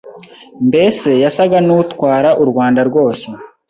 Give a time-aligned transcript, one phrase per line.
[0.67, 3.27] mbese yasaga n'utwara u Rwanda rwose,